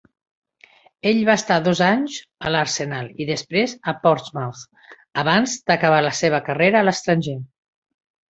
Ell 1.09 1.17
va 1.27 1.33
estar 1.39 1.57
dos 1.65 1.81
anys 1.87 2.15
al 2.51 2.57
Arsenal 2.61 3.11
i 3.25 3.27
després 3.31 3.75
al 3.93 3.99
Portsmouth 4.07 4.63
abans 5.25 5.55
d'acabar 5.73 6.03
la 6.07 6.15
seva 6.23 6.43
carrera 6.51 6.81
a 6.81 6.89
l'estranger. 6.89 7.37